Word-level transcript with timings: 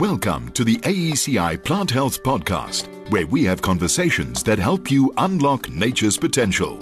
Welcome 0.00 0.48
to 0.52 0.64
the 0.64 0.78
AECI 0.78 1.62
Plant 1.62 1.90
Health 1.90 2.22
Podcast, 2.22 2.88
where 3.10 3.26
we 3.26 3.44
have 3.44 3.60
conversations 3.60 4.42
that 4.44 4.58
help 4.58 4.90
you 4.90 5.12
unlock 5.18 5.68
nature's 5.68 6.16
potential. 6.16 6.78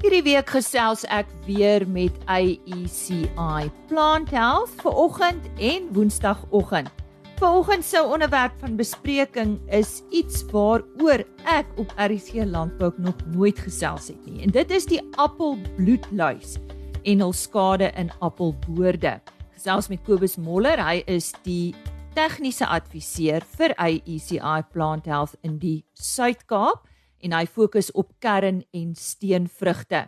Hierdie 0.00 0.22
week 0.24 0.48
gesels 0.48 1.02
ek 1.12 1.28
weer 1.44 1.84
met 1.84 2.16
AECI 2.32 3.68
Plant 3.90 4.32
Health 4.32 4.72
vir 4.80 4.96
oggend 5.02 5.50
en 5.60 5.90
woensdagoggend. 5.92 6.88
Vanoggend 7.36 7.84
se 7.84 8.00
onderwerp 8.00 8.54
van 8.64 8.78
bespreking 8.80 9.58
is 9.68 10.00
iets 10.08 10.40
waaroor 10.54 11.20
ek 11.44 11.68
op 11.76 11.92
RC 12.00 12.46
Landbou 12.48 12.94
nog 12.96 13.20
nooit 13.34 13.60
gesels 13.60 14.08
het 14.08 14.22
nie. 14.24 14.40
En 14.46 14.54
dit 14.56 14.72
is 14.72 14.88
die 14.88 15.02
appelbloedluis 15.20 16.56
en 17.04 17.26
hul 17.26 17.36
skade 17.36 17.92
in 17.92 18.08
appelboorde. 18.24 19.18
Gesels 19.52 19.92
met 19.92 20.00
Kobus 20.08 20.38
Moller, 20.40 20.80
hy 20.80 21.02
is 21.04 21.34
die 21.44 21.74
tegniese 22.16 22.66
adviseur 22.66 23.44
vir 23.58 23.74
AECI 23.76 24.62
Plant 24.72 25.06
Health 25.06 25.36
in 25.42 25.58
die 25.60 25.84
Suid-Kaap 25.94 26.86
en 27.20 27.36
hy 27.36 27.44
fokus 27.46 27.92
op 27.92 28.14
kern 28.24 28.64
en 28.72 28.94
steenvrugte. 28.96 30.06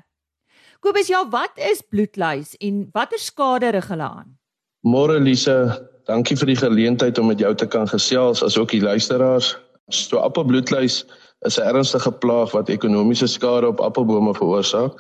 Kobus, 0.81 1.11
ja, 1.11 1.25
wat 1.29 1.59
is 1.59 1.83
bloedluis 1.83 2.57
en 2.65 2.89
watter 2.95 3.21
skade 3.21 3.71
rig 3.75 3.93
hulle 3.93 4.09
aan? 4.09 4.35
Môre 4.87 5.19
Lise, 5.21 5.59
Dankie 6.09 6.39
vir 6.41 6.49
die 6.49 6.57
geleentheid 6.57 7.19
om 7.21 7.27
met 7.29 7.41
jou 7.43 7.51
te 7.55 7.67
kan 7.69 7.89
gesels 7.89 8.41
as 8.45 8.57
ook 8.57 8.73
die 8.73 8.81
luisteraars. 8.81 9.53
So 9.93 10.23
appelbloedluis 10.25 11.05
is 11.45 11.59
'n 11.59 11.69
ernstige 11.69 12.13
plaag 12.13 12.53
wat 12.57 12.69
ekonomiese 12.69 13.27
skade 13.29 13.69
op 13.69 13.81
appelbome 13.81 14.35
veroorsaak. 14.35 14.93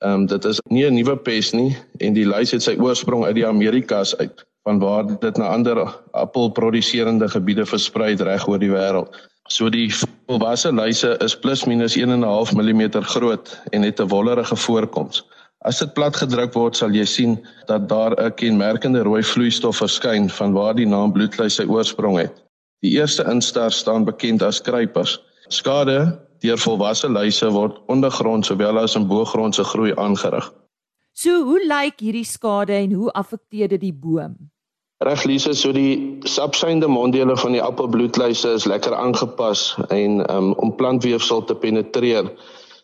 Ehm 0.00 0.12
um, 0.12 0.26
dit 0.26 0.44
is 0.44 0.60
nie 0.70 0.86
'n 0.86 0.94
nuwe 0.94 1.16
pes 1.16 1.52
nie 1.52 1.76
en 2.00 2.12
die 2.12 2.26
luis 2.26 2.50
het 2.50 2.62
sy 2.62 2.76
oorsprong 2.80 3.24
uit 3.24 3.34
die 3.34 3.46
Amerikas 3.46 4.16
uit 4.16 4.46
vanwaar 4.68 5.08
dit 5.20 5.40
na 5.40 5.48
ander 5.56 5.80
appelproduserende 6.12 7.28
gebiede 7.32 7.64
versprei 7.66 8.14
reg 8.20 8.46
oor 8.48 8.60
die 8.60 8.72
wêreld. 8.72 9.16
So 9.48 9.70
die 9.72 9.88
volwasse 10.28 10.72
luise 10.72 11.14
is 11.24 11.36
plus 11.36 11.64
minus 11.64 11.96
1.5 11.96 12.52
mm 12.58 12.82
groot 13.14 13.54
en 13.72 13.82
het 13.82 14.00
'n 14.00 14.10
wollerige 14.12 14.56
voorkoms. 14.56 15.24
As 15.66 15.78
dit 15.78 15.92
plat 15.94 16.16
gedruk 16.16 16.52
word, 16.54 16.76
sal 16.76 16.92
jy 16.94 17.04
sien 17.04 17.38
dat 17.66 17.88
daar 17.88 18.12
'n 18.14 18.34
kenmerkende 18.34 19.02
rooi 19.02 19.22
vloeistof 19.22 19.80
verskyn 19.80 20.28
van 20.30 20.52
waar 20.52 20.74
die 20.74 20.86
naam 20.86 21.12
bloedluis 21.12 21.54
sy 21.54 21.64
oorsprong 21.64 22.18
het. 22.18 22.44
Die 22.80 22.92
eerste 23.00 23.24
instar 23.24 23.72
staan 23.72 24.04
bekend 24.04 24.42
as 24.42 24.60
kruipers. 24.60 25.18
Skade 25.48 26.18
deur 26.40 26.58
volwasse 26.58 27.08
luise 27.08 27.50
word 27.50 27.80
ondergrond 27.86 28.46
sowel 28.46 28.78
as 28.78 28.94
in 28.94 29.08
boogrondse 29.08 29.64
groei 29.64 29.94
aangerig. 29.96 30.52
So 31.12 31.42
hoe 31.42 31.58
lyk 31.66 31.98
hierdie 31.98 32.24
skade 32.24 32.72
en 32.72 32.92
hoe 32.92 33.10
affekteer 33.10 33.68
dit 33.68 33.80
die 33.80 33.94
boom? 33.94 34.36
Reg 34.98 35.24
Lise, 35.24 35.54
so 35.54 35.70
die 35.72 36.18
subsynde 36.26 36.88
monddele 36.90 37.36
van 37.38 37.54
die 37.54 37.62
appelbloedluise 37.62 38.56
is 38.58 38.66
lekker 38.66 38.96
aangepas 38.98 39.76
en 39.94 40.24
um, 40.26 40.54
om 40.58 40.74
plantweefsel 40.74 41.44
te 41.46 41.54
penetreer 41.54 42.32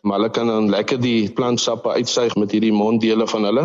maar 0.05 0.19
hulle 0.19 0.29
kan 0.29 0.47
dan 0.47 0.69
lekker 0.69 0.99
die 1.01 1.31
plantsappe 1.33 1.89
uitsuig 1.89 2.35
met 2.35 2.51
hierdie 2.53 2.73
monddele 2.73 3.25
van 3.27 3.47
hulle 3.49 3.63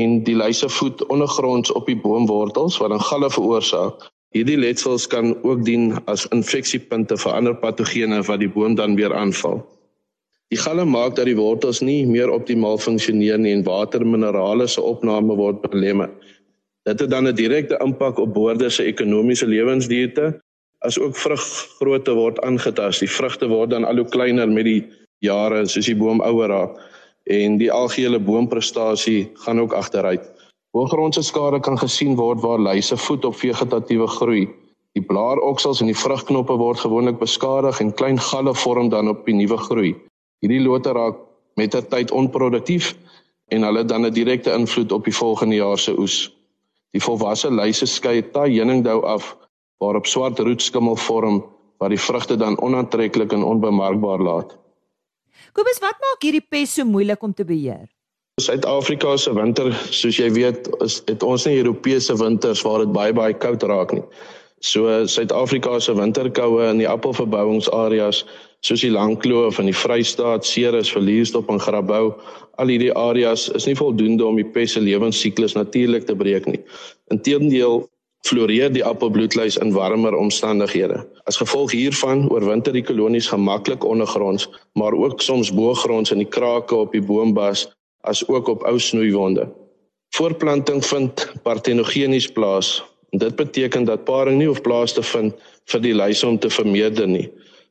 en 0.00 0.22
die 0.24 0.36
luise 0.36 0.68
voed 0.72 1.04
ondergronds 1.12 1.72
op 1.72 1.86
die 1.90 1.98
boomwortels 2.00 2.78
wat 2.80 2.94
dan 2.94 3.04
galle 3.04 3.28
veroorsaak. 3.30 4.08
Hierdie 4.32 4.56
letsels 4.56 5.06
kan 5.06 5.34
ook 5.42 5.64
dien 5.64 5.92
as 6.08 6.24
infeksiepunte 6.32 7.16
vir 7.20 7.36
ander 7.36 7.56
patogene 7.60 8.22
wat 8.24 8.40
die 8.40 8.48
boom 8.52 8.74
dan 8.80 8.96
weer 8.96 9.14
aanval. 9.14 9.60
Die 10.48 10.60
galle 10.62 10.84
maak 10.88 11.16
dat 11.18 11.28
die 11.28 11.36
wortels 11.36 11.82
nie 11.84 12.06
meer 12.08 12.32
optimaal 12.32 12.80
funksioneer 12.80 13.38
nie 13.38 13.52
en 13.52 13.64
waterminerale 13.68 14.68
se 14.72 14.80
opname 14.80 15.36
word 15.36 15.60
belemmer. 15.68 16.08
Dit 16.86 17.00
het 17.00 17.10
dan 17.10 17.26
'n 17.26 17.34
direkte 17.34 17.80
impak 17.82 18.18
op 18.18 18.34
boorde 18.34 18.70
se 18.70 18.82
ekonomiese 18.82 19.46
lewensdiete 19.46 20.38
as 20.78 20.98
ook 20.98 21.16
vruggrootte 21.16 22.14
word 22.14 22.40
aangetast. 22.40 23.00
Die 23.00 23.10
vrugte 23.10 23.48
word 23.48 23.70
dan 23.70 23.84
al 23.84 23.96
hoe 23.96 24.08
kleiner 24.08 24.48
met 24.48 24.64
die 24.64 24.86
jare 25.18 25.66
soos 25.66 25.86
die 25.86 25.96
boom 25.96 26.20
ouer 26.20 26.48
raak 26.48 26.78
en 27.24 27.58
die 27.58 27.72
algehele 27.72 28.20
boomprestasie 28.20 29.30
gaan 29.34 29.60
ook 29.60 29.72
agteruit. 29.72 30.22
Hoëgrondse 30.70 31.22
skade 31.22 31.60
kan 31.60 31.78
gesien 31.78 32.14
word 32.14 32.40
waar 32.40 32.58
luise 32.58 32.96
voet 32.96 33.24
op 33.24 33.36
vegetatiewe 33.36 34.06
groei. 34.06 34.48
Die 34.92 35.02
blaaroksels 35.02 35.80
en 35.80 35.86
die 35.86 35.98
vrugknoppe 35.98 36.52
word 36.52 36.78
gewoonlik 36.78 37.18
beskadig 37.18 37.80
en 37.80 37.94
klein 37.94 38.20
galle 38.20 38.54
vorm 38.54 38.88
dan 38.88 39.08
op 39.08 39.26
die 39.26 39.34
nuwe 39.34 39.56
groei. 39.56 39.96
Hierdie 40.40 40.62
lote 40.62 40.92
raak 40.92 41.16
met 41.54 41.70
ter 41.70 41.88
tyd 41.88 42.10
onproduktief 42.10 42.94
en 43.50 43.62
hulle 43.62 43.84
dan 43.84 44.06
'n 44.06 44.12
direkte 44.12 44.52
invloed 44.52 44.92
op 44.92 45.04
die 45.04 45.14
volgende 45.14 45.56
jaar 45.56 45.78
se 45.78 45.98
oes. 45.98 46.35
Die 46.94 47.02
volwasse 47.02 47.50
luise 47.50 47.86
skei 47.86 48.22
taai 48.22 48.50
heuningdou 48.54 49.02
af 49.04 49.34
waarop 49.82 50.06
swart 50.06 50.38
roetskimmel 50.38 50.96
vorm 50.96 51.42
wat 51.82 51.92
die 51.92 52.00
vrugte 52.00 52.36
dan 52.36 52.56
onaantreklik 52.64 53.32
en 53.32 53.44
onbemarkbaar 53.44 54.22
laat. 54.22 54.56
Kobus, 55.52 55.80
wat 55.80 56.00
maak 56.00 56.24
hierdie 56.24 56.44
pes 56.44 56.74
so 56.78 56.84
moeilik 56.84 57.22
om 57.22 57.34
te 57.34 57.44
beheer? 57.44 57.86
Suid-Afrika 58.40 59.14
se 59.16 59.32
winter, 59.32 59.70
soos 59.88 60.18
jy 60.20 60.28
weet, 60.34 60.66
is 60.84 60.98
het 61.08 61.22
ons 61.24 61.46
nie 61.48 61.56
Europese 61.56 62.16
winters 62.20 62.60
waar 62.64 62.82
dit 62.84 62.92
baie 62.92 63.14
baie 63.16 63.36
koud 63.44 63.64
raak 63.64 63.94
nie. 63.96 64.04
So 64.60 65.06
Suid-Afrika 65.08 65.78
se 65.80 65.94
winterkoue 65.96 66.66
in 66.68 66.82
die 66.82 66.88
appelverbouingsareas 66.88 68.24
soos 68.60 68.82
die 68.84 68.90
Langkloof 68.90 69.58
en 69.60 69.68
die 69.70 69.76
Vrystaat, 69.76 70.46
Ceres, 70.46 70.92
Verlierstop 70.92 71.50
en 71.52 71.60
Grabouw, 71.60 72.14
al 72.56 72.72
hierdie 72.72 72.94
areas 72.96 73.48
is 73.54 73.66
nie 73.68 73.76
voldoende 73.76 74.24
om 74.26 74.38
die 74.40 74.48
pes 74.54 74.76
se 74.76 74.80
lewensiklus 74.80 75.56
natuurlik 75.58 76.06
te 76.08 76.16
breek 76.16 76.48
nie. 76.48 76.62
Inteendeel 77.12 77.84
floreer 78.26 78.72
die 78.74 78.84
appelbloedluis 78.84 79.58
in 79.62 79.74
warmer 79.74 80.16
omstandighede. 80.18 81.02
As 81.30 81.38
gevolg 81.38 81.74
hiervan 81.76 82.26
oorwinter 82.32 82.74
die 82.74 82.84
kolonies 82.86 83.28
gemaklik 83.30 83.84
ondergronds, 83.86 84.48
maar 84.74 84.96
ook 84.96 85.22
soms 85.22 85.52
boogronds 85.54 86.10
in 86.10 86.24
die 86.24 86.32
krake 86.38 86.74
op 86.74 86.96
die 86.96 87.04
boombas 87.04 87.68
as 88.06 88.24
ook 88.28 88.48
op 88.48 88.66
ou 88.66 88.78
snoeiwonde. 88.80 89.46
Voorplanting 90.16 90.84
vind 90.86 91.26
parthenogenies 91.42 92.28
plaas. 92.32 92.80
Dit 93.10 93.36
beteken 93.36 93.84
dat 93.84 94.04
paring 94.04 94.38
nie 94.38 94.48
hoef 94.48 94.62
plaas 94.62 94.94
te 94.94 95.02
vind 95.02 95.34
vir 95.70 95.82
die 95.82 95.94
luise 95.94 96.26
om 96.26 96.38
te 96.38 96.50
vermeerder 96.50 97.08
nie. 97.10 97.26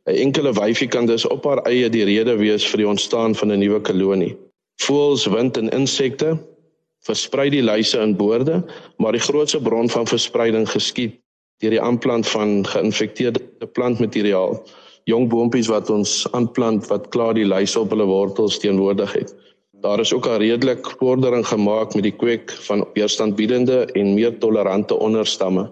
'n 0.06 0.14
Enkele 0.14 0.54
wyfie 0.54 0.88
kan 0.88 1.06
dus 1.06 1.28
op 1.28 1.46
haar 1.46 1.62
eie 1.66 1.90
die 1.90 2.04
rede 2.06 2.36
wees 2.38 2.66
vir 2.70 2.78
die 2.78 2.88
ontstaan 2.88 3.36
van 3.36 3.52
'n 3.52 3.60
nuwe 3.60 3.82
kolonie. 3.82 4.38
Voëls, 4.82 5.26
wind 5.26 5.58
en 5.58 5.70
insekte 5.70 6.38
versprei 7.06 7.50
die 7.50 7.64
luise 7.64 8.00
in 8.00 8.16
boorde, 8.16 8.64
maar 8.98 9.12
die 9.12 9.22
grootste 9.22 9.62
bron 9.62 9.90
van 9.90 10.08
verspreiding 10.08 10.70
geskied 10.70 11.22
deur 11.64 11.72
die 11.72 11.82
aanplant 11.82 12.28
van 12.28 12.66
geïnfekteerde 12.68 13.40
plantmateriaal, 13.74 14.58
jong 15.08 15.30
boontjies 15.30 15.70
wat 15.72 15.90
ons 15.90 16.28
aanplant 16.32 16.88
wat 16.92 17.08
klaar 17.14 17.34
die 17.34 17.48
luise 17.48 17.80
op 17.80 17.90
hulle 17.90 18.06
wortels 18.10 18.60
teenwoordig 18.60 19.14
het. 19.14 19.36
Daar 19.82 20.00
is 20.00 20.14
ook 20.14 20.28
'n 20.28 20.42
redelik 20.42 20.86
vordering 21.00 21.48
gemaak 21.48 21.96
met 21.96 22.04
die 22.04 22.16
kweek 22.16 22.52
van 22.52 22.86
weerstandbiedende 22.94 23.86
en 23.86 24.14
meer 24.14 24.38
tolerante 24.38 25.00
onderstamme. 25.00 25.72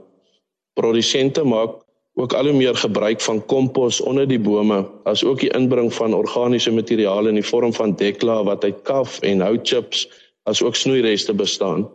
Produsente 0.73 1.43
maak 1.43 1.82
ook 2.13 2.33
al 2.33 2.45
hoe 2.45 2.53
meer 2.53 2.75
gebruik 2.75 3.21
van 3.21 3.45
kompos 3.45 4.01
onder 4.01 4.27
die 4.27 4.39
bome, 4.39 4.85
as 5.03 5.23
ook 5.23 5.39
die 5.39 5.49
inbring 5.49 5.93
van 5.93 6.13
organiese 6.13 6.71
materiale 6.71 7.29
in 7.29 7.39
die 7.41 7.45
vorm 7.45 7.73
van 7.73 7.95
dekla 7.95 8.43
wat 8.43 8.63
uit 8.63 8.81
kaf 8.83 9.19
en 9.19 9.41
houtchips 9.41 10.05
as 10.43 10.61
ook 10.61 10.75
snoeireste 10.75 11.33
bestaan. 11.33 11.89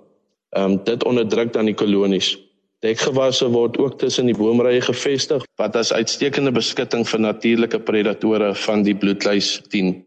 Ehm 0.51 0.73
um, 0.73 0.85
dit 0.85 1.05
onderdruk 1.05 1.53
dan 1.53 1.65
die 1.65 1.75
kolonies. 1.75 2.37
Dekgewasse 2.79 3.49
word 3.51 3.79
ook 3.79 3.99
tussen 3.99 4.27
die 4.27 4.37
boomrye 4.39 4.81
gevestig 4.81 5.43
wat 5.59 5.77
as 5.77 5.93
uitstekende 5.93 6.53
beskutting 6.55 7.03
vir 7.09 7.21
natuurlike 7.21 7.81
predatore 7.81 8.55
van 8.55 8.83
die 8.87 8.95
bloedluis 8.97 9.59
dien. 9.69 10.07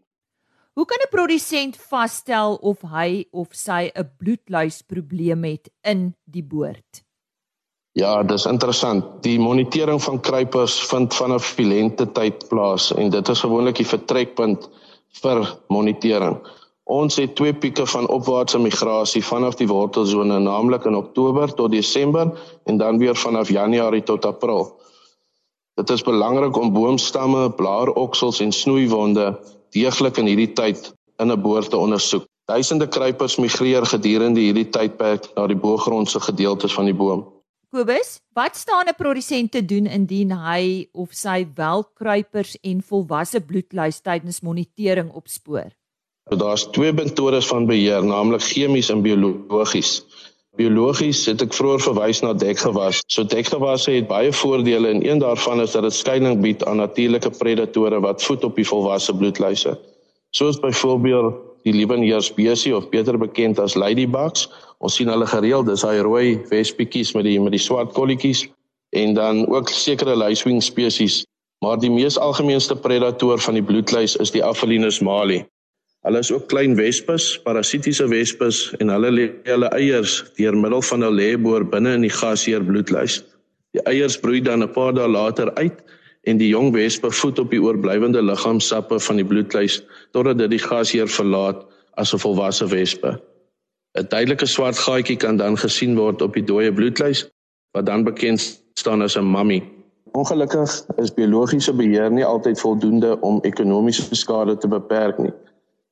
Hoe 0.72 0.84
kan 0.84 0.98
'n 1.04 1.10
produsent 1.10 1.76
vasstel 1.76 2.54
of 2.54 2.80
hy 2.80 3.24
of 3.30 3.48
sy 3.52 3.90
'n 3.94 4.10
bloedluisprobleem 4.18 5.44
het 5.44 5.70
in 5.82 6.14
die 6.24 6.44
boord? 6.44 7.04
Ja, 7.92 8.22
dis 8.24 8.46
interessant. 8.48 9.04
Die 9.20 9.36
monitering 9.40 10.00
van 10.02 10.20
kruipers 10.20 10.78
vind 10.88 11.12
vanaf 11.14 11.50
die 11.58 11.66
lente 11.68 12.06
tyd 12.16 12.46
plaas 12.48 12.88
en 12.96 13.10
dit 13.12 13.28
is 13.28 13.40
gewoonlik 13.44 13.82
die 13.82 13.88
vertrekpunt 13.88 14.68
vir 15.20 15.42
monitering. 15.68 16.38
Ons 16.88 17.18
het 17.20 17.34
twee 17.36 17.52
pieke 17.52 17.84
van 17.86 18.08
opwaartse 18.08 18.58
migrasie 18.58 19.20
vanaf 19.24 19.58
die 19.60 19.68
wortelsone, 19.68 20.38
naamlik 20.40 20.88
in 20.88 20.96
Oktober 20.96 21.52
tot 21.52 21.70
Desember 21.72 22.32
en 22.64 22.80
dan 22.80 22.98
weer 22.98 23.16
vanaf 23.16 23.52
Januarie 23.52 24.02
tot 24.08 24.24
April. 24.24 24.72
Dit 25.76 25.90
is 25.90 26.02
belangrik 26.02 26.56
om 26.56 26.72
boomstamme, 26.72 27.50
blaaroksels 27.60 28.40
en 28.40 28.52
snoeiwonde 28.52 29.28
deeglik 29.76 30.16
in 30.16 30.32
hierdie 30.32 30.52
tyd 30.56 30.94
in 31.20 31.30
'n 31.30 31.40
boer 31.42 31.68
te 31.68 31.76
ondersoek. 31.76 32.24
Duisende 32.48 32.88
kruipers 32.88 33.36
migreer 33.36 33.86
gedurende 33.86 34.40
hierdie 34.40 34.68
tydperk 34.68 35.28
na 35.36 35.46
die 35.46 35.56
boogrondse 35.56 36.20
gedeeltes 36.20 36.72
van 36.74 36.84
die 36.84 36.96
boom. 36.96 37.41
Kobus, 37.72 38.20
wat 38.36 38.56
staan 38.56 38.84
'n 38.88 38.94
produsent 38.96 39.50
te 39.50 39.64
doen 39.64 39.86
indien 39.86 40.32
hy 40.32 40.88
of 40.92 41.08
sy 41.16 41.46
wel 41.54 41.84
kruipers 41.94 42.58
en 42.60 42.82
volwasse 42.82 43.40
bloedluis 43.40 44.00
tydens 44.00 44.40
monitering 44.40 45.08
opspoor? 45.12 45.72
So 46.28 46.36
daar's 46.36 46.66
twee 46.70 46.92
metodes 46.92 47.46
van 47.46 47.66
beheer, 47.66 48.04
naamlik 48.04 48.44
chemies 48.44 48.90
en 48.90 49.00
biologies. 49.00 50.04
Biologies 50.56 51.24
het 51.26 51.40
ek 51.40 51.56
vroeër 51.56 51.80
verwys 51.80 52.20
na 52.20 52.34
dekgewas. 52.34 53.00
So 53.06 53.24
dekgewasse 53.24 53.90
het 53.96 54.08
baie 54.08 54.32
voordele 54.32 54.88
en 54.88 55.00
een 55.08 55.18
daarvan 55.18 55.60
is 55.64 55.72
dat 55.72 55.82
dit 55.82 55.94
skuilings 55.94 56.42
bied 56.44 56.64
aan 56.64 56.76
natuurlike 56.76 57.30
predatore 57.30 58.00
wat 58.00 58.22
voed 58.22 58.44
op 58.44 58.54
die 58.56 58.68
volwasse 58.68 59.16
bloedluise. 59.16 59.78
Soos 60.36 60.60
byvoorbeeld 60.60 61.40
die 61.64 61.72
lieweneersbesie 61.72 62.76
of 62.76 62.88
beter 62.90 63.18
bekend 63.18 63.58
as 63.58 63.74
ladybugs. 63.74 64.48
Ons 64.82 64.96
sien 64.98 65.10
hulle 65.12 65.26
gereeld, 65.30 65.68
dis 65.70 65.84
daai 65.84 66.02
rooi 66.02 66.40
wespietjies 66.50 67.12
met 67.14 67.26
die 67.28 67.38
met 67.40 67.54
die 67.54 67.62
swart 67.62 67.92
kolletjies 67.94 68.48
en 68.98 69.14
dan 69.14 69.44
ook 69.46 69.70
sekere 69.70 70.16
luiswing 70.18 70.58
spesies. 70.62 71.22
Maar 71.62 71.78
die 71.78 71.90
mees 71.90 72.18
algemeenste 72.18 72.74
predator 72.74 73.38
van 73.38 73.54
die 73.54 73.62
bloedluis 73.62 74.16
is 74.24 74.34
die 74.34 74.42
Aphelinus 74.42 74.98
mali. 75.00 75.44
Hulle 76.02 76.18
is 76.18 76.32
ook 76.34 76.48
klein 76.50 76.74
wespes, 76.74 77.36
parasitiese 77.46 78.08
wespes 78.10 78.64
en 78.82 78.90
hulle 78.90 79.12
lê 79.14 79.28
hulle 79.46 79.70
eiers 79.78 80.18
deur 80.38 80.58
middel 80.58 80.82
van 80.90 81.04
'n 81.06 81.14
lêboor 81.14 81.62
binne 81.62 81.94
in 81.94 82.02
die 82.08 82.16
gasheer 82.18 82.64
bloedluis. 82.66 83.22
Die 83.72 83.86
eiers 83.86 84.18
broei 84.18 84.42
dan 84.42 84.66
'n 84.66 84.72
paar 84.74 84.92
dae 84.92 85.06
later 85.06 85.54
uit 85.54 85.78
en 86.26 86.38
die 86.38 86.48
jong 86.48 86.72
wespe 86.74 87.10
voed 87.10 87.38
op 87.38 87.50
die 87.50 87.62
oorblywende 87.62 88.22
liggaamsappe 88.22 88.98
van 89.00 89.16
die 89.16 89.24
bloedluis 89.24 89.82
totdat 90.10 90.38
dit 90.38 90.50
die 90.50 90.64
gasheer 90.66 91.08
verlaat 91.08 91.62
as 91.94 92.14
'n 92.14 92.18
volwasse 92.18 92.66
wespe. 92.66 93.22
'n 93.98 94.08
Duidelike 94.08 94.46
swart 94.46 94.78
gaatjie 94.78 95.16
kan 95.16 95.36
dan 95.36 95.56
gesien 95.56 95.96
word 95.96 96.22
op 96.22 96.32
die 96.34 96.44
dooie 96.44 96.72
bloedluis 96.72 97.26
wat 97.76 97.86
dan 97.86 98.04
bekend 98.04 98.40
staan 98.80 99.02
as 99.02 99.16
'n 99.16 99.24
mammie. 99.24 99.62
Ongelukkig 100.12 100.70
is 100.96 101.14
biologiese 101.14 101.72
beheer 101.72 102.10
nie 102.10 102.24
altyd 102.24 102.60
voldoende 102.60 103.20
om 103.20 103.40
ekonomiese 103.42 104.14
skade 104.14 104.56
te 104.56 104.68
beperk 104.68 105.18
nie. 105.18 105.32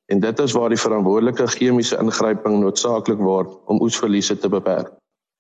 En 0.07 0.21
dit 0.21 0.39
is 0.39 0.53
waar 0.53 0.69
die 0.69 0.81
verantwoordelike 0.81 1.47
chemiese 1.47 1.99
ingryping 2.01 2.61
noodsaaklik 2.61 3.19
word 3.19 3.53
om 3.67 3.81
oesverliese 3.81 4.39
te 4.39 4.49
beperk. 4.49 4.91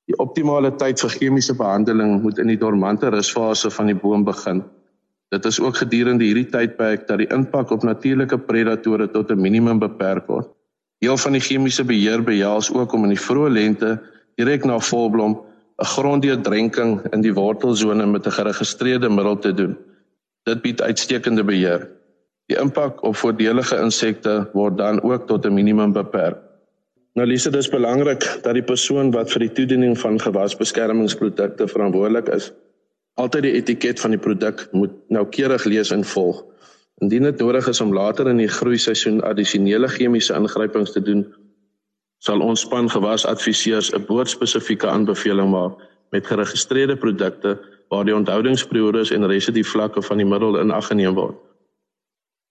Die 0.07 0.19
optimale 0.19 0.71
tyd 0.77 1.01
vir 1.01 1.11
chemiese 1.11 1.55
behandeling 1.55 2.23
moet 2.23 2.39
in 2.39 2.47
die 2.47 2.59
dormante 2.59 3.09
rusfase 3.09 3.71
van 3.71 3.87
die 3.87 3.99
boom 3.99 4.25
begin. 4.25 4.63
Dit 5.31 5.45
is 5.45 5.61
ook 5.61 5.77
gedurende 5.77 6.25
hierdie 6.25 6.49
tydperk 6.51 7.07
dat 7.09 7.19
die 7.19 7.29
impak 7.35 7.71
op 7.71 7.83
natuurlike 7.83 8.39
predatore 8.39 9.11
tot 9.11 9.31
'n 9.31 9.41
minimum 9.41 9.79
beperk 9.79 10.27
word. 10.27 10.49
Deel 11.01 11.17
van 11.17 11.33
die 11.33 11.41
chemiese 11.41 11.85
beheer 11.85 12.23
behels 12.23 12.69
ook 12.73 12.93
om 12.93 13.07
in 13.09 13.15
die 13.15 13.21
vroeë 13.21 13.53
lente 13.57 13.95
direk 14.41 14.67
na 14.69 14.79
volblom 14.79 15.39
'n 15.81 15.89
gronddeurdrenking 15.95 17.01
in 17.15 17.23
die 17.25 17.33
wortelsone 17.33 18.07
met 18.07 18.27
'n 18.27 18.37
geregistreerde 18.39 19.09
middel 19.09 19.39
te 19.39 19.55
doen. 19.55 19.79
Dit 20.45 20.63
bied 20.63 20.83
uitstekende 20.83 21.45
beheer. 21.45 21.89
Die 22.47 22.59
impak 22.59 23.03
op 23.03 23.17
voordelige 23.17 23.77
insekte 23.77 24.51
word 24.53 24.77
dan 24.79 25.03
ook 25.03 25.27
tot 25.27 25.47
'n 25.47 25.55
minimum 25.55 25.93
beperk. 25.93 26.37
Nou 27.15 27.27
Lise, 27.27 27.51
dit 27.51 27.61
is 27.61 27.69
belangrik 27.69 28.23
dat 28.43 28.55
die 28.55 28.63
persoon 28.63 29.11
wat 29.11 29.33
vir 29.33 29.41
die 29.41 29.53
toediening 29.53 29.99
van 29.99 30.21
gewasbeskermingsprodukte 30.21 31.69
verantwoordelik 31.69 32.29
is, 32.29 32.53
altyd 33.15 33.43
die 33.43 33.53
etiket 33.53 34.01
van 34.01 34.11
die 34.11 34.19
produk 34.19 34.69
moet 34.73 34.93
noukeurig 35.09 35.65
lees 35.65 35.91
en 35.91 36.05
volg. 36.05 36.45
Indien 37.01 37.25
dit 37.25 37.39
nodig 37.41 37.69
is 37.69 37.81
om 37.81 37.95
later 37.97 38.29
in 38.29 38.37
die 38.43 38.49
groeiseisoen 38.49 39.23
addisionele 39.25 39.89
chemiese 39.89 40.35
ingrypings 40.37 40.93
te 40.93 41.01
doen, 41.03 41.25
sal 42.21 42.43
ons 42.45 42.61
span 42.67 42.91
gewasadviseurs 42.93 43.93
'n 43.97 44.05
boordspesifieke 44.05 44.89
aanbeveling 44.89 45.51
maak 45.51 45.81
met 46.13 46.27
geregistreerde 46.27 46.97
produkte 46.97 47.59
waar 47.89 48.05
die 48.05 48.15
onthoudingsperiodes 48.15 49.11
en 49.11 49.27
residuevlakke 49.27 50.03
van 50.03 50.17
die 50.17 50.27
middel 50.27 50.59
in 50.59 50.71
ag 50.71 50.87
geneem 50.87 51.15
word. 51.15 51.37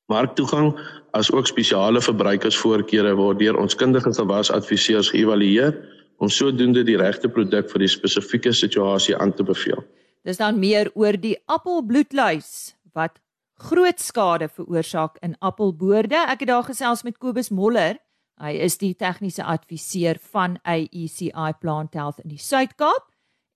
Marktoegang 0.09 0.73
as 1.13 1.31
ook 1.31 1.47
spesiale 1.47 2.01
verbruikersvoorkeure 2.01 3.13
word 3.15 3.39
deur 3.39 3.57
ons 3.57 3.75
kundige 3.75 4.13
gewasadviseurs 4.13 5.11
geëvalueer 5.13 5.77
om 6.17 6.29
sodoende 6.29 6.83
die 6.83 6.97
regte 6.97 7.29
produk 7.29 7.69
vir 7.69 7.85
die 7.85 7.91
spesifieke 7.93 8.51
situasie 8.51 9.15
aan 9.17 9.33
te 9.33 9.43
beveel. 9.43 9.83
Dis 10.25 10.41
dan 10.41 10.59
meer 10.59 10.89
oor 10.93 11.13
die 11.13 11.37
appelbloedluis 11.45 12.75
wat 12.93 13.19
groot 13.59 13.99
skade 13.99 14.47
veroorsaak 14.49 15.17
in 15.25 15.35
appelboorde. 15.43 16.15
Ek 16.15 16.39
het 16.43 16.49
daar 16.49 16.63
gesels 16.63 17.03
met 17.03 17.17
Kobus 17.19 17.49
Moller. 17.49 17.97
Hy 18.39 18.53
is 18.63 18.77
die 18.79 18.95
tegniese 18.95 19.43
adviseur 19.43 20.15
van 20.31 20.57
AECI 20.63 21.51
Plant 21.59 21.93
Health 21.93 22.19
in 22.23 22.29
die 22.31 22.39
Suid-Kaap. 22.39 23.09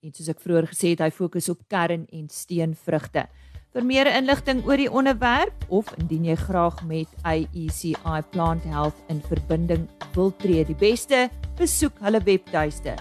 En 0.03 0.11
soos 0.11 0.27
ek 0.33 0.41
vroeër 0.43 0.67
gesê 0.67 0.87
het, 0.91 0.99
hy 0.99 1.11
fokus 1.15 1.47
op 1.49 1.63
kern- 1.71 2.07
en 2.11 2.27
steenvrugte. 2.29 3.27
Vir 3.73 3.83
meer 3.87 4.07
inligting 4.11 4.65
oor 4.67 4.77
die 4.77 4.91
onderwerp 4.91 5.63
of 5.69 5.87
indien 5.97 6.25
jy 6.25 6.35
graag 6.35 6.83
met 6.85 7.07
AECI 7.23 8.21
Plant 8.31 8.63
Health 8.63 8.99
in 9.09 9.21
verbinding 9.21 9.87
wil 10.13 10.35
tree, 10.37 10.65
die 10.67 10.75
beste, 10.75 11.29
besoek 11.57 11.93
hulle 12.03 12.19
webtuiste 12.19 12.95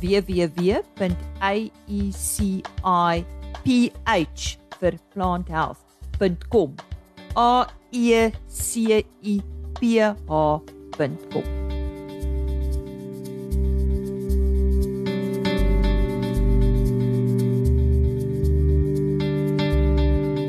www.aeciph 0.00 0.96
vir 4.76 4.94
planthealth.com. 6.18 6.76
A 7.94 8.32
C 8.48 8.94
I 8.94 9.42
P 9.78 9.98
H.com. 9.98 10.62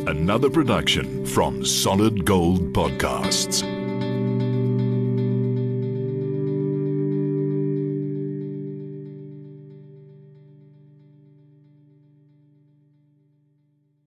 Another 0.07 0.49
production 0.49 1.25
from 1.25 1.63
Solid 1.65 2.25
Gold 2.25 2.73
Podcasts. 2.73 3.76